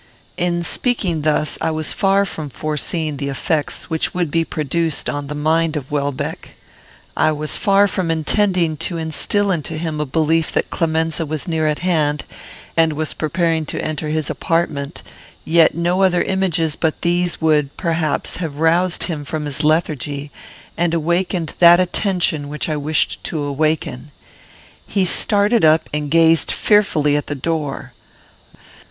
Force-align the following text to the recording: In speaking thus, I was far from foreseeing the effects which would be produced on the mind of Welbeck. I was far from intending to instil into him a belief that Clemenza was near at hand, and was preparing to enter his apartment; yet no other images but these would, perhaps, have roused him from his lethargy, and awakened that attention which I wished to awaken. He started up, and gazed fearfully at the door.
In 0.35 0.63
speaking 0.63 1.21
thus, 1.21 1.59
I 1.61 1.69
was 1.69 1.93
far 1.93 2.25
from 2.25 2.49
foreseeing 2.49 3.17
the 3.17 3.29
effects 3.29 3.87
which 3.87 4.15
would 4.15 4.31
be 4.31 4.43
produced 4.43 5.11
on 5.11 5.27
the 5.27 5.35
mind 5.35 5.77
of 5.77 5.91
Welbeck. 5.91 6.55
I 7.15 7.31
was 7.31 7.59
far 7.59 7.87
from 7.87 8.09
intending 8.09 8.77
to 8.77 8.97
instil 8.97 9.51
into 9.51 9.77
him 9.77 9.99
a 10.01 10.07
belief 10.07 10.51
that 10.53 10.71
Clemenza 10.71 11.23
was 11.23 11.47
near 11.47 11.67
at 11.67 11.85
hand, 11.85 12.25
and 12.75 12.93
was 12.93 13.13
preparing 13.13 13.63
to 13.67 13.79
enter 13.85 14.09
his 14.09 14.27
apartment; 14.27 15.03
yet 15.45 15.75
no 15.75 16.01
other 16.01 16.23
images 16.23 16.75
but 16.75 17.03
these 17.03 17.39
would, 17.39 17.77
perhaps, 17.77 18.37
have 18.37 18.57
roused 18.57 19.03
him 19.03 19.23
from 19.23 19.45
his 19.45 19.63
lethargy, 19.63 20.31
and 20.75 20.95
awakened 20.95 21.53
that 21.59 21.79
attention 21.79 22.49
which 22.49 22.67
I 22.69 22.75
wished 22.75 23.23
to 23.25 23.43
awaken. 23.43 24.09
He 24.87 25.05
started 25.05 25.63
up, 25.63 25.87
and 25.93 26.09
gazed 26.09 26.51
fearfully 26.51 27.15
at 27.15 27.27
the 27.27 27.35
door. 27.35 27.93